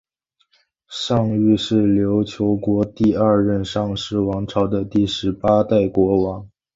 [0.87, 6.49] 尚育是琉球国第二尚氏王朝的第十八代国王。